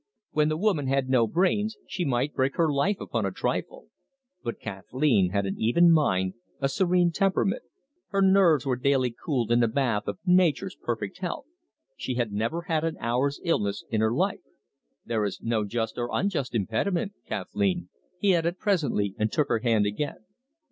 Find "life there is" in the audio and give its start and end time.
14.11-15.39